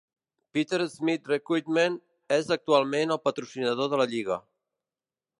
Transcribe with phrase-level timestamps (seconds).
[0.57, 1.97] Peter Smith Recruitment
[2.37, 4.39] és actualment el patrocinador de la lliga.